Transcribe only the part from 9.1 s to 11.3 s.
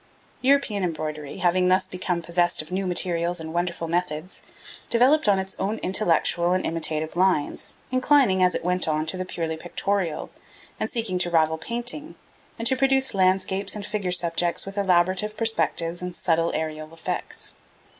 the purely pictorial, and seeking to